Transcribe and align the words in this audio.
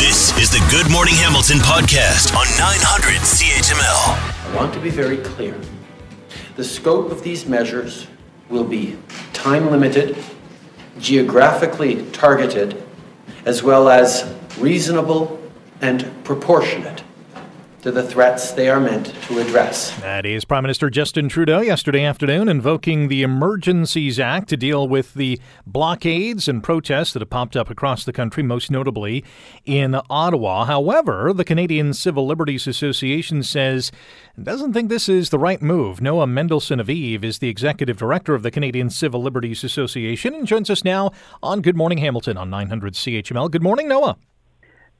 This 0.00 0.34
is 0.38 0.48
the 0.48 0.66
Good 0.70 0.90
Morning 0.90 1.12
Hamilton 1.14 1.58
podcast 1.58 2.34
on 2.34 2.46
900 2.56 3.20
CHML. 3.20 4.50
I 4.50 4.56
want 4.56 4.72
to 4.72 4.80
be 4.80 4.88
very 4.88 5.18
clear. 5.18 5.60
The 6.56 6.64
scope 6.64 7.12
of 7.12 7.22
these 7.22 7.44
measures 7.44 8.06
will 8.48 8.64
be 8.64 8.96
time 9.34 9.70
limited, 9.70 10.16
geographically 10.98 12.10
targeted, 12.12 12.82
as 13.44 13.62
well 13.62 13.90
as 13.90 14.34
reasonable 14.58 15.38
and 15.82 16.10
proportionate 16.24 17.02
to 17.82 17.90
the 17.90 18.02
threats 18.02 18.52
they 18.52 18.68
are 18.68 18.78
meant 18.78 19.06
to 19.22 19.38
address. 19.38 19.98
That 20.00 20.26
is 20.26 20.44
Prime 20.44 20.62
Minister 20.62 20.90
Justin 20.90 21.30
Trudeau 21.30 21.60
yesterday 21.60 22.04
afternoon 22.04 22.48
invoking 22.48 23.08
the 23.08 23.22
Emergencies 23.22 24.20
Act 24.20 24.48
to 24.50 24.56
deal 24.56 24.86
with 24.86 25.14
the 25.14 25.40
blockades 25.66 26.46
and 26.46 26.62
protests 26.62 27.14
that 27.14 27.22
have 27.22 27.30
popped 27.30 27.56
up 27.56 27.70
across 27.70 28.04
the 28.04 28.12
country, 28.12 28.42
most 28.42 28.70
notably 28.70 29.24
in 29.64 29.98
Ottawa. 30.10 30.66
However, 30.66 31.32
the 31.32 31.44
Canadian 31.44 31.94
Civil 31.94 32.26
Liberties 32.26 32.66
Association 32.66 33.42
says 33.42 33.90
it 34.36 34.44
doesn't 34.44 34.74
think 34.74 34.90
this 34.90 35.08
is 35.08 35.30
the 35.30 35.38
right 35.38 35.62
move. 35.62 36.02
Noa 36.02 36.26
Mendelsohn 36.26 36.80
Aviv 36.80 37.24
is 37.24 37.38
the 37.38 37.48
executive 37.48 37.96
director 37.96 38.34
of 38.34 38.42
the 38.42 38.50
Canadian 38.50 38.90
Civil 38.90 39.22
Liberties 39.22 39.64
Association 39.64 40.34
and 40.34 40.46
joins 40.46 40.68
us 40.68 40.84
now 40.84 41.12
on 41.42 41.62
Good 41.62 41.76
Morning 41.76 41.98
Hamilton 41.98 42.36
on 42.36 42.50
900 42.50 42.92
CHML. 42.92 43.50
Good 43.50 43.62
morning, 43.62 43.88
Noa. 43.88 44.18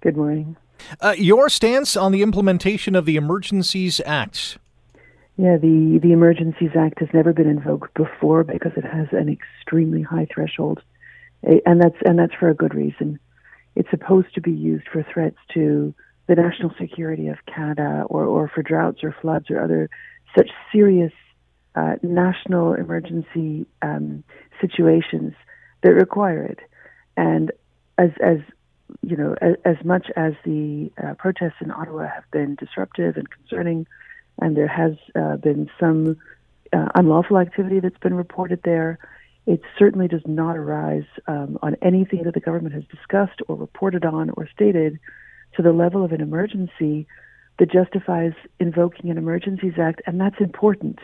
Good 0.01 0.17
morning. 0.17 0.57
Uh, 1.01 1.15
your 1.17 1.49
stance 1.49 1.97
on 1.97 2.13
the 2.13 2.23
implementation 2.23 2.95
of 2.95 3.05
the 3.05 3.17
Emergencies 3.17 4.01
Act? 4.05 4.59
Yeah, 5.37 5.57
the, 5.57 5.99
the 6.03 6.13
Emergencies 6.13 6.73
Act 6.79 7.01
has 7.01 7.09
never 7.15 7.33
been 7.33 7.49
invoked 7.49 7.95
before 7.95 8.45
because 8.45 8.73
it 8.77 8.85
has 8.85 9.09
an 9.13 9.29
extremely 9.29 10.03
high 10.03 10.27
threshold, 10.33 10.83
and 11.43 11.81
that's 11.81 11.97
and 12.05 12.19
that's 12.19 12.35
for 12.35 12.51
a 12.51 12.55
good 12.55 12.75
reason. 12.75 13.19
It's 13.75 13.89
supposed 13.91 14.35
to 14.35 14.41
be 14.41 14.53
used 14.53 14.87
for 14.93 15.03
threats 15.03 15.39
to 15.55 15.95
the 16.27 16.35
national 16.35 16.75
security 16.79 17.29
of 17.29 17.39
Canada, 17.47 18.05
or 18.09 18.25
or 18.25 18.49
for 18.49 18.63
droughts 18.63 19.03
or 19.03 19.17
floods 19.21 19.51
or 19.51 19.63
other 19.63 19.89
such 20.37 20.51
serious 20.71 21.13
uh, 21.75 21.95
national 22.03 22.75
emergency 22.75 23.67
um, 23.83 24.23
situations 24.61 25.33
that 25.83 25.95
require 25.95 26.45
it. 26.45 26.59
And 27.17 27.51
as 27.97 28.11
as 28.23 28.39
you 29.03 29.17
know, 29.17 29.37
as, 29.41 29.55
as 29.65 29.77
much 29.85 30.07
as 30.17 30.35
the 30.45 30.91
uh, 31.03 31.15
protests 31.15 31.61
in 31.61 31.71
Ottawa 31.71 32.07
have 32.07 32.25
been 32.31 32.55
disruptive 32.55 33.17
and 33.17 33.29
concerning, 33.31 33.87
and 34.41 34.57
there 34.57 34.69
has 34.69 34.93
uh, 35.15 35.37
been 35.37 35.71
some 35.79 36.17
uh, 36.73 36.89
unlawful 36.95 37.39
activity 37.39 37.81
that's 37.81 37.99
been 37.99 38.15
reported 38.15 38.61
there, 38.63 38.99
it 39.47 39.63
certainly 39.79 40.09
does 40.09 40.23
not 40.27 40.57
arise 40.57 41.05
um, 41.27 41.59
on 41.63 41.77
anything 41.83 42.23
that 42.25 42.35
the 42.35 42.41
government 42.41 42.75
has 42.75 42.85
discussed 42.85 43.41
or 43.49 43.57
reported 43.57 44.05
on 44.05 44.31
or 44.31 44.49
stated 44.49 44.99
to 45.57 45.63
the 45.63 45.73
level 45.73 46.05
of 46.05 46.13
an 46.13 46.21
emergency 46.21 47.07
that 47.59 47.71
justifies 47.71 48.33
invoking 48.59 49.11
an 49.11 49.19
Emergencies 49.19 49.75
Act. 49.79 50.03
And 50.07 50.21
that's 50.21 50.41
important 50.41 50.99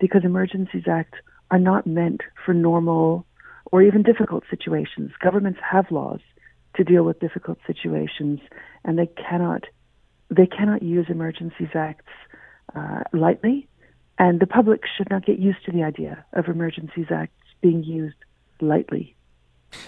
because 0.00 0.24
Emergencies 0.24 0.84
Act 0.88 1.14
are 1.50 1.58
not 1.58 1.86
meant 1.86 2.22
for 2.44 2.54
normal 2.54 3.26
or 3.70 3.82
even 3.82 4.02
difficult 4.02 4.44
situations. 4.50 5.12
Governments 5.20 5.60
have 5.62 5.90
laws 5.90 6.20
to 6.76 6.84
deal 6.84 7.04
with 7.04 7.20
difficult 7.20 7.58
situations, 7.66 8.40
and 8.84 8.98
they 8.98 9.06
cannot 9.06 9.64
they 10.30 10.46
cannot 10.46 10.82
use 10.82 11.06
emergencies 11.08 11.68
acts 11.74 12.12
uh, 12.74 13.02
lightly, 13.12 13.68
and 14.18 14.40
the 14.40 14.46
public 14.46 14.82
should 14.96 15.10
not 15.10 15.26
get 15.26 15.38
used 15.38 15.64
to 15.66 15.72
the 15.72 15.82
idea 15.82 16.24
of 16.32 16.46
emergencies 16.48 17.06
acts 17.10 17.32
being 17.60 17.84
used 17.84 18.16
lightly. 18.60 19.14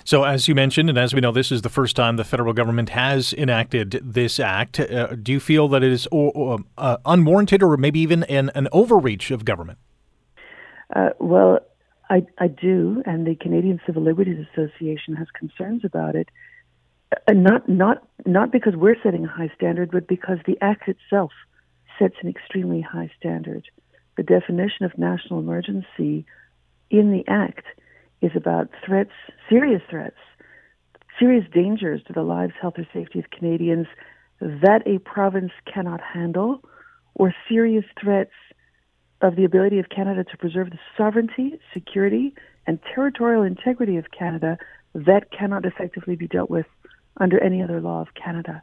So, 0.05 0.25
as 0.25 0.49
you 0.49 0.55
mentioned, 0.55 0.89
and 0.89 0.99
as 0.99 1.15
we 1.15 1.21
know, 1.21 1.33
this 1.33 1.53
is 1.53 1.63
the 1.63 1.69
first 1.69 1.97
time 1.97 2.17
the 2.17 2.25
federal 2.25 2.53
government 2.53 2.91
has 2.91 3.33
enacted 3.35 4.01
this 4.03 4.41
act. 4.41 4.81
Uh, 4.81 5.09
do 5.23 5.33
you 5.33 5.41
feel 5.41 5.69
that 5.69 5.83
it 5.83 5.93
is 5.93 6.09
uh, 6.13 6.97
unwarranted 7.05 7.63
or 7.63 7.77
maybe 7.77 8.01
even 8.01 8.25
an, 8.25 8.51
an 8.55 8.69
overreach 8.73 9.31
of 9.31 9.45
government? 9.45 9.79
Uh, 10.95 11.11
well, 11.19 11.61
I, 12.11 12.27
I 12.39 12.49
do, 12.49 13.03
and 13.07 13.27
the 13.27 13.35
Canadian 13.35 13.81
Civil 13.87 14.03
Liberties 14.03 14.47
Association 14.53 15.17
has 15.17 15.27
concerns 15.39 15.85
about 15.85 16.15
it. 16.15 16.29
Uh, 17.27 17.33
not 17.33 17.69
not 17.69 18.07
not 18.27 18.51
because 18.51 18.75
we're 18.77 18.97
setting 19.03 19.25
a 19.25 19.29
high 19.29 19.51
standard, 19.55 19.91
but 19.91 20.07
because 20.09 20.39
the 20.47 20.59
act 20.61 20.89
itself 20.89 21.33
sets 21.99 22.15
an 22.23 22.29
extremely 22.29 22.81
high 22.81 23.11
standard. 23.19 23.69
The 24.17 24.23
definition 24.23 24.85
of 24.85 24.97
national 24.97 25.41
emergency 25.41 26.25
in 26.91 27.13
the 27.13 27.25
act 27.29 27.65
is 28.23 28.33
about 28.35 28.71
threats, 28.85 29.13
serious 29.49 29.83
threats, 29.91 30.17
serious 31.19 31.45
dangers 31.53 32.03
to 32.07 32.13
the 32.13 32.23
lives, 32.23 32.55
health, 32.61 32.75
or 32.79 32.87
safety 32.93 33.19
of 33.19 33.31
Canadians 33.31 33.87
that 34.41 34.87
a 34.87 34.99
province 34.99 35.53
cannot 35.73 36.01
handle, 36.01 36.63
or 37.15 37.35
serious 37.49 37.85
threats 38.01 38.33
of 39.21 39.37
the 39.37 39.45
ability 39.45 39.79
of 39.79 39.89
Canada 39.89 40.25
to 40.25 40.37
preserve 40.37 40.71
the 40.71 40.79
sovereignty, 40.97 41.59
security, 41.73 42.35
and 42.67 42.79
territorial 42.95 43.43
integrity 43.43 43.97
of 43.97 44.11
Canada 44.11 44.59
that 44.95 45.31
cannot 45.31 45.65
effectively 45.65 46.17
be 46.17 46.27
dealt 46.27 46.51
with 46.51 46.67
under 47.19 47.43
any 47.43 47.63
other 47.63 47.81
law 47.81 48.01
of 48.01 48.09
Canada. 48.15 48.63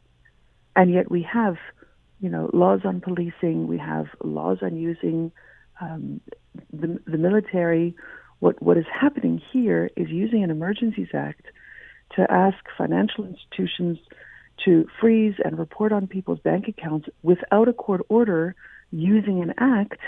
And 0.75 0.91
yet 0.91 1.09
we 1.09 1.23
have, 1.23 1.55
you 2.19 2.29
know, 2.29 2.49
laws 2.53 2.81
on 2.85 3.01
policing, 3.01 3.67
we 3.67 3.77
have 3.77 4.07
laws 4.23 4.59
on 4.61 4.77
using 4.77 5.31
um, 5.79 6.21
the, 6.71 6.99
the 7.05 7.17
military. 7.17 7.95
What, 8.39 8.61
what 8.61 8.77
is 8.77 8.85
happening 8.91 9.41
here 9.51 9.89
is 9.95 10.09
using 10.09 10.43
an 10.43 10.51
Emergencies 10.51 11.09
Act 11.13 11.45
to 12.15 12.29
ask 12.29 12.57
financial 12.77 13.25
institutions 13.25 13.97
to 14.65 14.85
freeze 14.99 15.35
and 15.43 15.57
report 15.57 15.91
on 15.91 16.07
people's 16.07 16.39
bank 16.39 16.67
accounts 16.67 17.07
without 17.23 17.67
a 17.67 17.73
court 17.73 18.01
order 18.09 18.55
using 18.91 19.41
an 19.41 19.53
act 19.57 19.99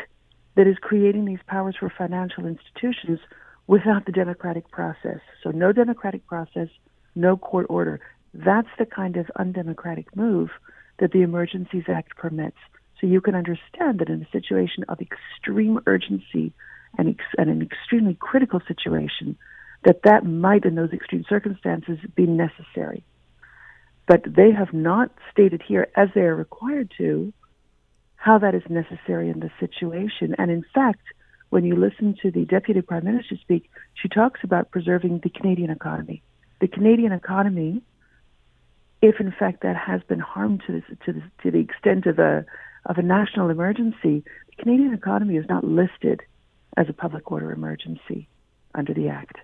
that 0.56 0.68
is 0.68 0.76
creating 0.82 1.26
these 1.26 1.40
powers 1.48 1.76
for 1.80 1.92
financial 1.98 2.46
institutions 2.46 3.20
without 3.68 4.06
the 4.06 4.12
democratic 4.12 4.70
process. 4.70 5.20
So, 5.42 5.52
no 5.52 5.72
democratic 5.72 6.28
process, 6.28 6.68
no 7.16 7.38
court 7.38 7.66
order. 7.70 8.00
That's 8.34 8.70
the 8.80 8.86
kind 8.86 9.18
of 9.18 9.30
undemocratic 9.38 10.16
move 10.16 10.50
that 11.00 11.12
the 11.12 11.22
Emergencies 11.22 11.86
Act 11.88 12.16
permits. 12.18 12.58
So 13.00 13.08
you 13.08 13.22
can 13.22 13.36
understand 13.36 14.00
that 14.00 14.10
in 14.10 14.22
a 14.22 14.32
situation 14.32 14.86
of 14.88 15.00
extreme 15.02 15.80
urgency 15.86 16.54
and, 16.98 17.10
ex- 17.10 17.36
and 17.38 17.50
an 17.50 17.62
extremely 17.62 18.16
critical 18.20 18.62
situation, 18.68 19.38
that 19.84 20.04
that 20.04 20.26
might, 20.26 20.66
in 20.66 20.76
those 20.76 20.94
extreme 20.94 21.26
circumstances, 21.28 21.98
be 22.16 22.26
necessary. 22.26 23.04
But 24.08 24.24
they 24.26 24.52
have 24.52 24.74
not 24.74 25.12
stated 25.32 25.62
here, 25.66 25.88
as 25.96 26.10
they 26.16 26.22
are 26.22 26.36
required 26.36 26.92
to, 26.98 27.34
how 28.16 28.38
that 28.38 28.56
is 28.56 28.64
necessary 28.70 29.30
in 29.30 29.42
the 29.42 29.52
situation. 29.60 30.36
And 30.38 30.50
in 30.50 30.64
fact, 30.74 31.02
when 31.50 31.66
you 31.66 31.76
listen 31.76 32.16
to 32.22 32.32
the 32.32 32.46
Deputy 32.46 32.82
Prime 32.82 33.04
Minister 33.04 33.36
speak, 33.42 33.70
she 33.94 34.08
talks 34.08 34.40
about 34.44 34.72
preserving 34.72 35.20
the 35.24 35.30
Canadian 35.30 35.70
economy. 35.70 36.24
The 36.62 36.68
Canadian 36.68 37.12
economy 37.12 37.82
if 39.04 39.20
in 39.20 39.34
fact 39.38 39.62
that 39.64 39.76
has 39.76 40.02
been 40.04 40.20
harmed 40.20 40.64
to, 40.66 40.72
this, 40.72 40.98
to, 41.06 41.12
this, 41.12 41.24
to 41.44 41.52
the 41.52 41.60
extent 41.60 42.06
of 42.06 42.20
a 42.20 42.46
of 42.86 42.98
a 42.98 43.02
national 43.02 43.50
emergency, 43.50 44.24
the 44.48 44.56
Canadian 44.58 44.94
economy 44.94 45.36
is 45.36 45.46
not 45.48 45.64
listed 45.64 46.22
as 46.76 46.88
a 46.90 46.94
public 46.94 47.32
order 47.32 47.52
emergency 47.52 48.28
under 48.76 48.94
the 48.94 49.08
Act. 49.08 49.38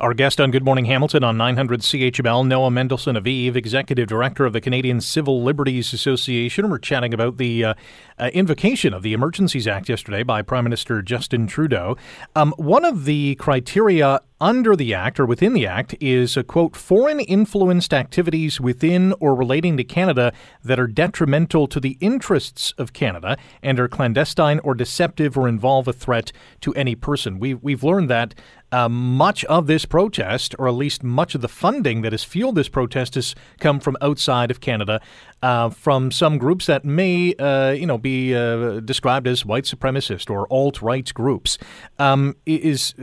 Our 0.00 0.14
guest 0.14 0.40
on 0.40 0.50
Good 0.50 0.64
Morning 0.64 0.84
Hamilton 0.86 1.24
on 1.24 1.36
900 1.36 1.80
CHML, 1.80 2.46
Noa 2.46 2.70
Mendelsohn 2.70 3.16
Aviv, 3.16 3.56
Executive 3.56 4.08
Director 4.08 4.44
of 4.44 4.52
the 4.52 4.60
Canadian 4.60 5.00
Civil 5.00 5.42
Liberties 5.42 5.92
Association. 5.92 6.70
We're 6.70 6.78
chatting 6.78 7.12
about 7.12 7.36
the 7.36 7.64
uh, 7.64 7.74
uh, 8.18 8.30
invocation 8.32 8.94
of 8.94 9.02
the 9.02 9.12
Emergencies 9.12 9.66
Act 9.66 9.88
yesterday 9.88 10.22
by 10.22 10.42
Prime 10.42 10.64
Minister 10.64 11.02
Justin 11.02 11.46
Trudeau. 11.46 11.96
Um, 12.34 12.54
one 12.56 12.84
of 12.84 13.04
the 13.04 13.34
criteria 13.36 14.20
under 14.40 14.76
the 14.76 14.92
Act 14.92 15.18
or 15.18 15.26
within 15.26 15.54
the 15.54 15.66
Act 15.66 15.94
is, 16.00 16.36
a 16.36 16.44
quote, 16.44 16.76
foreign 16.76 17.20
influenced 17.20 17.94
activities 17.94 18.60
within 18.60 19.14
or 19.18 19.34
relating 19.34 19.76
to 19.76 19.84
Canada 19.84 20.32
that 20.62 20.78
are 20.78 20.86
detrimental 20.86 21.66
to 21.66 21.80
the 21.80 21.96
interests 22.00 22.74
of 22.76 22.92
Canada 22.92 23.36
and 23.62 23.80
are 23.80 23.88
clandestine 23.88 24.58
or 24.60 24.74
deceptive 24.74 25.38
or 25.38 25.48
involve 25.48 25.88
a 25.88 25.92
threat 25.92 26.32
to 26.60 26.74
any 26.74 26.94
person. 26.94 27.38
We, 27.38 27.54
we've 27.54 27.82
learned 27.82 28.10
that 28.10 28.34
uh, 28.72 28.88
much 28.88 29.44
of 29.46 29.68
this 29.68 29.84
protest, 29.86 30.54
or 30.58 30.68
at 30.68 30.74
least 30.74 31.02
much 31.02 31.34
of 31.34 31.40
the 31.40 31.48
funding 31.48 32.02
that 32.02 32.12
has 32.12 32.24
fueled 32.24 32.56
this 32.56 32.68
protest, 32.68 33.14
has 33.14 33.34
come 33.60 33.80
from 33.80 33.96
outside 34.02 34.50
of 34.50 34.60
Canada, 34.60 35.00
uh, 35.42 35.70
from 35.70 36.10
some 36.10 36.36
groups 36.36 36.66
that 36.66 36.84
may, 36.84 37.34
uh, 37.36 37.70
you 37.70 37.86
know, 37.86 37.96
be 37.96 38.34
uh, 38.34 38.80
described 38.80 39.28
as 39.28 39.46
white 39.46 39.64
supremacist 39.64 40.28
or 40.28 40.46
alt 40.52 40.82
right 40.82 41.14
groups. 41.14 41.58
Um, 41.98 42.36
is 42.44 42.94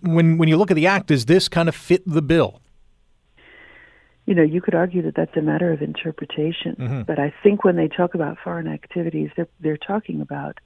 when 0.00 0.38
when 0.38 0.48
you 0.48 0.56
look 0.56 0.70
at 0.70 0.74
the 0.74 0.86
act, 0.86 1.08
does 1.08 1.26
this 1.26 1.48
kind 1.48 1.68
of 1.68 1.74
fit 1.74 2.02
the 2.06 2.22
bill? 2.22 2.60
You 4.26 4.34
know, 4.34 4.42
you 4.42 4.62
could 4.62 4.74
argue 4.74 5.02
that 5.02 5.14
that's 5.14 5.36
a 5.36 5.42
matter 5.42 5.70
of 5.70 5.82
interpretation, 5.82 6.76
mm-hmm. 6.78 7.02
but 7.02 7.18
I 7.18 7.34
think 7.42 7.62
when 7.62 7.76
they 7.76 7.88
talk 7.88 8.14
about 8.14 8.38
foreign 8.42 8.68
activities, 8.68 9.30
they're 9.36 9.48
they're 9.60 9.76
talking 9.76 10.20
about 10.20 10.58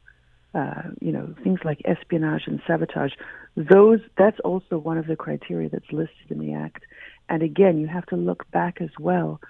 uh, 0.54 0.82
you 1.00 1.12
know 1.12 1.34
things 1.42 1.60
like 1.64 1.82
espionage 1.84 2.42
and 2.46 2.60
sabotage. 2.66 3.12
Those 3.56 4.00
that's 4.16 4.38
also 4.40 4.78
one 4.78 4.98
of 4.98 5.06
the 5.06 5.16
criteria 5.16 5.68
that's 5.68 5.90
listed 5.90 6.30
in 6.30 6.38
the 6.38 6.54
act. 6.54 6.84
And 7.28 7.42
again, 7.42 7.78
you 7.78 7.86
have 7.88 8.06
to 8.06 8.16
look 8.16 8.50
back 8.50 8.80
as 8.80 8.90
well 8.98 9.40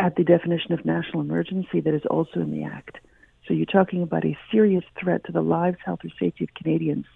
at 0.00 0.16
the 0.16 0.24
definition 0.24 0.72
of 0.72 0.84
national 0.84 1.20
emergency 1.20 1.80
that 1.80 1.94
is 1.94 2.04
also 2.10 2.40
in 2.40 2.50
the 2.50 2.64
Act. 2.64 2.98
So 3.46 3.54
you're 3.54 3.66
talking 3.66 4.02
about 4.02 4.24
a 4.24 4.36
serious 4.50 4.84
threat 4.98 5.24
to 5.24 5.32
the 5.32 5.42
lives, 5.42 5.76
health, 5.84 6.00
or 6.04 6.10
safety 6.18 6.44
of 6.44 6.54
Canadians. 6.54 7.06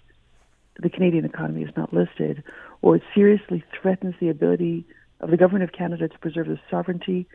The 0.79 0.89
Canadian 0.89 1.25
economy 1.25 1.63
is 1.63 1.75
not 1.77 1.93
listed, 1.93 2.43
or 2.81 2.97
it 2.97 3.03
seriously 3.13 3.63
threatens 3.81 4.15
the 4.19 4.29
ability 4.29 4.85
of 5.21 5.31
the 5.31 5.37
Government 5.37 5.63
of 5.63 5.71
Canada 5.71 6.07
to 6.07 6.19
preserve 6.19 6.47
the 6.47 6.59
sovereignty, 6.69 7.27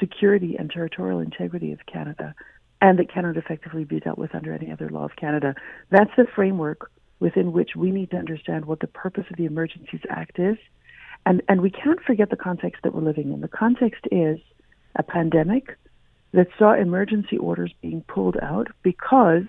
security, 0.00 0.56
and 0.58 0.70
territorial 0.70 1.20
integrity 1.20 1.72
of 1.72 1.84
Canada, 1.86 2.34
and 2.80 2.98
that 2.98 3.12
cannot 3.12 3.36
effectively 3.36 3.84
be 3.84 4.00
dealt 4.00 4.18
with 4.18 4.34
under 4.34 4.52
any 4.52 4.70
other 4.70 4.88
law 4.88 5.04
of 5.04 5.16
Canada. 5.16 5.54
That's 5.90 6.10
the 6.16 6.26
framework 6.34 6.90
within 7.20 7.52
which 7.52 7.70
we 7.76 7.90
need 7.90 8.10
to 8.10 8.16
understand 8.16 8.66
what 8.66 8.80
the 8.80 8.86
purpose 8.86 9.24
of 9.30 9.36
the 9.36 9.46
Emergencies 9.46 10.02
Act 10.10 10.38
is. 10.38 10.56
And, 11.24 11.42
and 11.48 11.60
we 11.60 11.70
can't 11.70 12.02
forget 12.02 12.30
the 12.30 12.36
context 12.36 12.82
that 12.82 12.94
we're 12.94 13.02
living 13.02 13.32
in. 13.32 13.40
The 13.40 13.48
context 13.48 14.04
is 14.12 14.38
a 14.94 15.02
pandemic 15.02 15.76
that 16.32 16.48
saw 16.58 16.74
emergency 16.74 17.38
orders 17.38 17.72
being 17.80 18.02
pulled 18.02 18.36
out 18.42 18.68
because 18.82 19.44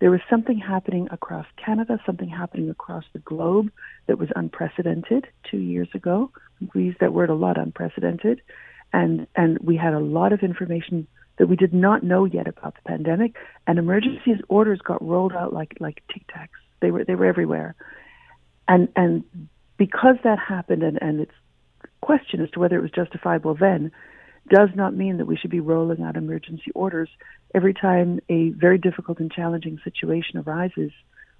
there 0.00 0.10
was 0.10 0.20
something 0.28 0.58
happening 0.58 1.08
across 1.10 1.46
Canada, 1.62 2.00
something 2.06 2.28
happening 2.28 2.70
across 2.70 3.04
the 3.12 3.18
globe 3.20 3.70
that 4.06 4.18
was 4.18 4.30
unprecedented 4.34 5.26
two 5.50 5.58
years 5.58 5.88
ago. 5.94 6.30
We 6.74 6.84
use 6.84 6.96
that 7.00 7.12
word 7.12 7.30
a 7.30 7.34
lot, 7.34 7.58
unprecedented. 7.58 8.40
And, 8.92 9.26
and 9.36 9.58
we 9.58 9.76
had 9.76 9.92
a 9.92 10.00
lot 10.00 10.32
of 10.32 10.40
information 10.40 11.06
that 11.36 11.48
we 11.48 11.56
did 11.56 11.74
not 11.74 12.02
know 12.02 12.24
yet 12.24 12.48
about 12.48 12.74
the 12.74 12.82
pandemic. 12.88 13.36
And 13.66 13.78
emergency 13.78 14.32
orders 14.48 14.80
got 14.80 15.06
rolled 15.06 15.34
out 15.34 15.52
like, 15.52 15.76
like 15.80 16.02
tic 16.12 16.26
tacs. 16.26 16.48
They 16.80 16.90
were, 16.90 17.04
they 17.04 17.14
were 17.14 17.26
everywhere. 17.26 17.74
And, 18.66 18.88
and 18.96 19.24
because 19.76 20.16
that 20.24 20.38
happened, 20.38 20.82
and, 20.82 20.98
and 21.00 21.20
it's 21.20 21.32
question 22.00 22.40
as 22.40 22.50
to 22.50 22.58
whether 22.60 22.76
it 22.76 22.82
was 22.82 22.90
justifiable 22.90 23.54
then, 23.54 23.92
does 24.48 24.70
not 24.74 24.94
mean 24.94 25.18
that 25.18 25.26
we 25.26 25.36
should 25.36 25.50
be 25.50 25.60
rolling 25.60 26.02
out 26.02 26.16
emergency 26.16 26.70
orders 26.74 27.10
every 27.54 27.74
time 27.74 28.20
a 28.28 28.50
very 28.50 28.78
difficult 28.78 29.20
and 29.20 29.30
challenging 29.30 29.78
situation 29.84 30.38
arises. 30.38 30.92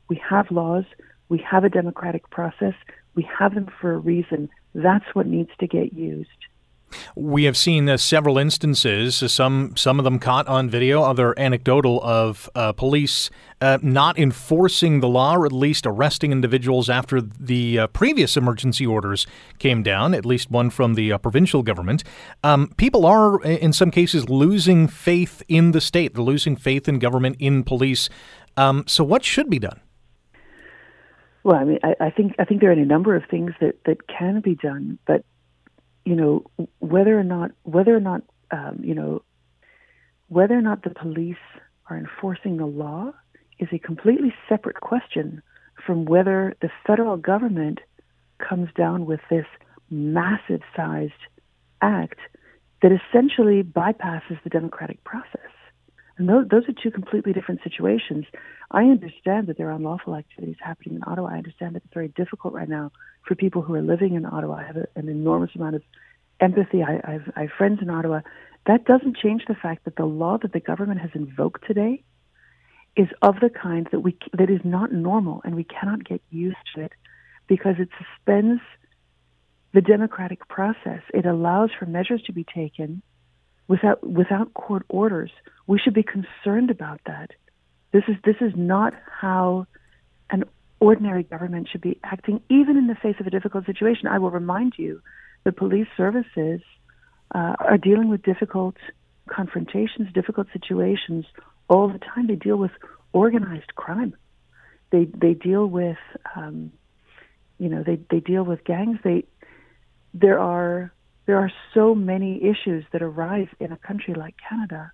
We 0.08 0.20
have 0.28 0.50
laws, 0.50 0.84
we 1.28 1.38
have 1.38 1.64
a 1.64 1.68
democratic 1.68 2.28
process, 2.30 2.74
we 3.14 3.28
have 3.38 3.54
them 3.54 3.68
for 3.80 3.92
a 3.92 3.98
reason. 3.98 4.48
That's 4.74 5.04
what 5.14 5.26
needs 5.26 5.50
to 5.60 5.66
get 5.66 5.92
used. 5.92 6.28
We 7.14 7.44
have 7.44 7.56
seen 7.56 7.88
uh, 7.88 7.96
several 7.96 8.38
instances, 8.38 9.22
uh, 9.22 9.28
some 9.28 9.76
some 9.76 9.98
of 9.98 10.04
them 10.04 10.18
caught 10.18 10.46
on 10.48 10.68
video, 10.68 11.02
other 11.02 11.38
anecdotal, 11.38 12.00
of 12.02 12.48
uh, 12.54 12.72
police 12.72 13.30
uh, 13.60 13.78
not 13.82 14.18
enforcing 14.18 15.00
the 15.00 15.08
law 15.08 15.36
or 15.36 15.46
at 15.46 15.52
least 15.52 15.86
arresting 15.86 16.32
individuals 16.32 16.88
after 16.88 17.20
the 17.20 17.78
uh, 17.78 17.86
previous 17.88 18.36
emergency 18.36 18.86
orders 18.86 19.26
came 19.58 19.82
down, 19.82 20.14
at 20.14 20.24
least 20.24 20.50
one 20.50 20.70
from 20.70 20.94
the 20.94 21.16
provincial 21.18 21.62
government. 21.62 22.02
Um, 22.42 22.72
people 22.76 23.04
are, 23.04 23.42
in 23.42 23.72
some 23.72 23.90
cases, 23.90 24.28
losing 24.28 24.88
faith 24.88 25.42
in 25.48 25.72
the 25.72 25.80
state. 25.80 26.14
They're 26.14 26.24
losing 26.24 26.56
faith 26.56 26.88
in 26.88 26.98
government, 26.98 27.36
in 27.38 27.64
police. 27.64 28.08
Um, 28.56 28.84
so, 28.86 29.04
what 29.04 29.24
should 29.24 29.50
be 29.50 29.58
done? 29.58 29.80
Well, 31.42 31.56
I 31.56 31.64
mean, 31.64 31.78
I, 31.82 31.94
I 32.00 32.10
think 32.10 32.34
I 32.38 32.44
think 32.44 32.60
there 32.60 32.70
are 32.70 32.74
any 32.74 32.84
number 32.84 33.16
of 33.16 33.22
things 33.30 33.52
that, 33.60 33.82
that 33.86 34.06
can 34.08 34.40
be 34.40 34.54
done, 34.54 34.98
but 35.06 35.24
you 36.10 36.16
know, 36.16 36.44
whether 36.80 37.16
or 37.16 37.22
not 37.22 37.52
whether 37.62 37.96
or 37.96 38.00
not 38.00 38.22
um, 38.50 38.80
you 38.82 38.96
know 38.96 39.22
whether 40.26 40.58
or 40.58 40.60
not 40.60 40.82
the 40.82 40.90
police 40.90 41.44
are 41.88 41.96
enforcing 41.96 42.56
the 42.56 42.66
law 42.66 43.12
is 43.60 43.68
a 43.70 43.78
completely 43.78 44.34
separate 44.48 44.80
question 44.80 45.40
from 45.86 46.06
whether 46.06 46.56
the 46.62 46.70
federal 46.84 47.16
government 47.16 47.78
comes 48.38 48.68
down 48.76 49.06
with 49.06 49.20
this 49.30 49.46
massive 49.88 50.62
sized 50.74 51.12
act 51.80 52.18
that 52.82 52.90
essentially 52.90 53.62
bypasses 53.62 54.42
the 54.42 54.50
democratic 54.50 55.04
process. 55.04 55.52
And 56.20 56.28
those, 56.28 56.46
those 56.50 56.68
are 56.68 56.74
two 56.82 56.90
completely 56.90 57.32
different 57.32 57.62
situations. 57.64 58.26
I 58.70 58.82
understand 58.82 59.46
that 59.46 59.56
there 59.56 59.68
are 59.68 59.72
unlawful 59.72 60.14
activities 60.14 60.56
happening 60.60 60.96
in 60.96 61.02
Ottawa. 61.06 61.30
I 61.30 61.38
understand 61.38 61.74
that 61.74 61.82
it's 61.82 61.94
very 61.94 62.08
difficult 62.08 62.52
right 62.52 62.68
now 62.68 62.92
for 63.26 63.34
people 63.34 63.62
who 63.62 63.74
are 63.74 63.80
living 63.80 64.16
in 64.16 64.26
Ottawa. 64.26 64.56
I 64.56 64.64
have 64.64 64.76
a, 64.76 64.86
an 64.96 65.08
enormous 65.08 65.48
amount 65.54 65.76
of 65.76 65.82
empathy. 66.38 66.82
I, 66.82 67.00
I've, 67.02 67.32
I 67.34 67.40
have 67.40 67.50
friends 67.56 67.78
in 67.80 67.88
Ottawa. 67.88 68.20
That 68.66 68.84
doesn't 68.84 69.16
change 69.16 69.44
the 69.48 69.54
fact 69.54 69.86
that 69.86 69.96
the 69.96 70.04
law 70.04 70.36
that 70.42 70.52
the 70.52 70.60
government 70.60 71.00
has 71.00 71.08
invoked 71.14 71.66
today 71.66 72.02
is 72.96 73.08
of 73.22 73.36
the 73.40 73.48
kind 73.48 73.88
that 73.90 74.00
we 74.00 74.18
that 74.34 74.50
is 74.50 74.60
not 74.62 74.92
normal, 74.92 75.40
and 75.42 75.54
we 75.56 75.64
cannot 75.64 76.04
get 76.04 76.20
used 76.28 76.58
to 76.74 76.82
it 76.82 76.92
because 77.46 77.76
it 77.78 77.88
suspends 77.96 78.60
the 79.72 79.80
democratic 79.80 80.46
process. 80.48 81.00
It 81.14 81.24
allows 81.24 81.70
for 81.78 81.86
measures 81.86 82.20
to 82.26 82.34
be 82.34 82.44
taken 82.44 83.00
without 83.70 84.04
without 84.04 84.52
court 84.52 84.84
orders. 84.88 85.30
We 85.68 85.78
should 85.78 85.94
be 85.94 86.02
concerned 86.02 86.70
about 86.70 87.00
that. 87.06 87.30
This 87.92 88.02
is 88.08 88.16
this 88.24 88.34
is 88.40 88.52
not 88.56 88.92
how 89.20 89.68
an 90.28 90.42
ordinary 90.80 91.22
government 91.22 91.68
should 91.70 91.80
be 91.80 92.00
acting, 92.02 92.42
even 92.48 92.76
in 92.76 92.88
the 92.88 92.96
face 92.96 93.14
of 93.20 93.28
a 93.28 93.30
difficult 93.30 93.66
situation. 93.66 94.08
I 94.08 94.18
will 94.18 94.32
remind 94.32 94.74
you, 94.76 95.00
the 95.44 95.52
police 95.52 95.86
services 95.96 96.60
uh, 97.32 97.54
are 97.60 97.78
dealing 97.78 98.08
with 98.08 98.22
difficult 98.22 98.74
confrontations, 99.28 100.12
difficult 100.12 100.48
situations 100.52 101.24
all 101.68 101.88
the 101.88 102.00
time. 102.00 102.26
They 102.26 102.34
deal 102.34 102.56
with 102.56 102.72
organized 103.12 103.72
crime. 103.76 104.16
They 104.90 105.04
they 105.04 105.34
deal 105.34 105.64
with 105.64 105.98
um, 106.34 106.72
you 107.58 107.68
know 107.68 107.84
they 107.84 108.00
they 108.10 108.18
deal 108.18 108.42
with 108.42 108.64
gangs. 108.64 108.98
They 109.04 109.26
there 110.12 110.40
are 110.40 110.92
there 111.30 111.38
are 111.38 111.52
so 111.74 111.94
many 111.94 112.42
issues 112.42 112.84
that 112.92 113.02
arise 113.02 113.46
in 113.60 113.70
a 113.70 113.76
country 113.76 114.14
like 114.14 114.34
Canada, 114.48 114.90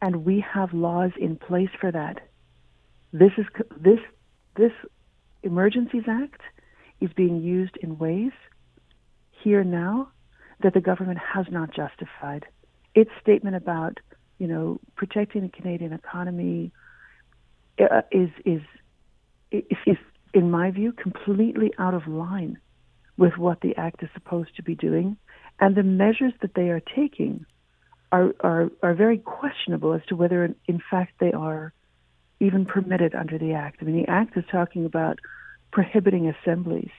and 0.00 0.24
we 0.24 0.42
have 0.54 0.72
laws 0.72 1.10
in 1.20 1.36
place 1.36 1.68
for 1.78 1.92
that. 1.92 2.16
This 3.12 3.32
is 3.36 3.44
this 3.78 3.98
this 4.56 4.72
Emergencies 5.42 6.04
Act 6.08 6.40
is 7.02 7.10
being 7.14 7.42
used 7.42 7.76
in 7.82 7.98
ways 7.98 8.32
here 9.44 9.62
now 9.62 10.08
that 10.62 10.72
the 10.72 10.80
government 10.80 11.18
has 11.18 11.44
not 11.50 11.74
justified. 11.74 12.46
Its 12.94 13.10
statement 13.20 13.54
about 13.54 13.98
you 14.38 14.46
know 14.46 14.80
protecting 14.96 15.42
the 15.42 15.50
Canadian 15.50 15.92
economy 15.92 16.72
uh, 17.78 18.00
is 18.10 18.30
is 18.46 18.62
is 19.52 19.98
in 20.32 20.50
my 20.50 20.70
view 20.70 20.92
completely 20.92 21.70
out 21.78 21.92
of 21.92 22.08
line 22.08 22.56
with 23.18 23.36
what 23.36 23.60
the 23.60 23.76
act 23.76 24.02
is 24.02 24.08
supposed 24.14 24.56
to 24.56 24.62
be 24.62 24.74
doing 24.74 25.18
and 25.60 25.76
the 25.76 25.82
measures 25.82 26.32
that 26.40 26.54
they 26.54 26.70
are 26.70 26.80
taking 26.80 27.44
are, 28.10 28.34
are, 28.40 28.70
are 28.82 28.94
very 28.94 29.18
questionable 29.18 29.92
as 29.92 30.00
to 30.08 30.16
whether, 30.16 30.54
in 30.66 30.82
fact, 30.90 31.12
they 31.20 31.32
are 31.32 31.72
even 32.40 32.64
permitted 32.64 33.14
under 33.14 33.38
the 33.38 33.52
Act. 33.52 33.78
I 33.80 33.84
mean, 33.84 34.02
the 34.02 34.10
Act 34.10 34.36
is 34.36 34.44
talking 34.50 34.84
about 34.84 35.18
prohibiting 35.70 36.28
assemblies, 36.28 36.90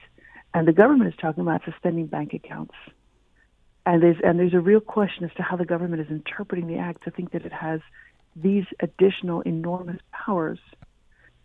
and 0.53 0.67
the 0.67 0.73
government 0.73 1.13
is 1.13 1.19
talking 1.19 1.41
about 1.41 1.61
suspending 1.65 2.05
bank 2.05 2.33
accounts. 2.33 2.75
And 3.85 4.03
there's, 4.03 4.17
and 4.23 4.39
there's 4.39 4.53
a 4.53 4.59
real 4.59 4.79
question 4.79 5.25
as 5.25 5.33
to 5.35 5.41
how 5.41 5.57
the 5.57 5.65
government 5.65 6.01
is 6.01 6.09
interpreting 6.09 6.67
the 6.67 6.77
Act 6.77 7.03
to 7.05 7.11
think 7.11 7.31
that 7.31 7.45
it 7.45 7.51
has 7.51 7.81
these 8.35 8.65
additional 8.79 9.41
enormous 9.41 9.99
powers 10.11 10.59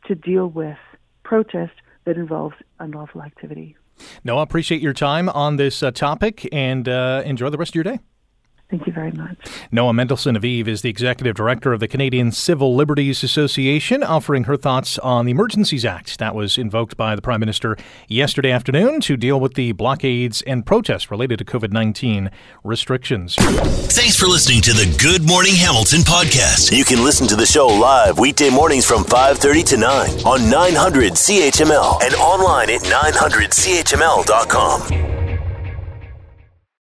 to 0.06 0.14
deal 0.14 0.46
with 0.46 0.76
protest 1.25 1.73
that 2.04 2.16
involves 2.16 2.54
unlawful 2.78 3.23
activity. 3.23 3.76
No, 4.24 4.38
I 4.38 4.42
appreciate 4.42 4.80
your 4.80 4.92
time 4.92 5.28
on 5.28 5.56
this 5.56 5.82
uh, 5.82 5.90
topic 5.90 6.48
and 6.52 6.88
uh, 6.88 7.22
enjoy 7.24 7.50
the 7.50 7.58
rest 7.58 7.70
of 7.70 7.74
your 7.76 7.84
day. 7.84 7.98
Thank 8.68 8.85
you 8.88 8.92
very 8.92 9.12
much. 9.12 9.37
Noa 9.70 9.92
Mendelsohn 9.92 10.37
Aviv 10.37 10.66
is 10.66 10.82
the 10.82 10.90
executive 10.90 11.37
director 11.37 11.73
of 11.73 11.78
the 11.78 11.87
Canadian 11.87 12.32
Civil 12.32 12.75
Liberties 12.75 13.23
Association, 13.23 14.02
offering 14.02 14.42
her 14.44 14.56
thoughts 14.56 14.99
on 14.99 15.25
the 15.25 15.30
Emergencies 15.30 15.85
Act 15.85 16.18
that 16.18 16.35
was 16.35 16.58
invoked 16.58 16.96
by 16.96 17.14
the 17.14 17.23
Prime 17.23 17.38
Minister 17.38 17.76
yesterday 18.08 18.50
afternoon 18.50 19.00
to 19.02 19.16
deal 19.16 19.38
with 19.38 19.54
the 19.54 19.70
blockades 19.70 20.42
and 20.42 20.66
protests 20.66 21.12
related 21.12 21.38
to 21.38 21.44
COVID 21.44 21.70
19 21.70 22.28
restrictions. 22.64 23.37
Thanks 23.37 24.16
for 24.16 24.26
listening 24.26 24.62
to 24.62 24.73
the 24.73 24.92
Good 25.00 25.28
Morning 25.28 25.54
Hamilton 25.54 26.00
podcast. 26.00 26.76
You 26.76 26.85
can 26.85 27.04
listen 27.04 27.28
to 27.28 27.37
the 27.37 27.46
show 27.46 27.68
live 27.68 28.18
weekday 28.18 28.50
mornings 28.50 28.85
from 28.85 29.04
5:30 29.04 29.62
to 29.62 29.76
9 29.76 30.11
on 30.26 30.50
900 30.50 31.12
CHML 31.12 32.00
and 32.02 32.16
online 32.16 32.70
at 32.70 32.80
900CHML.com. 32.80 35.25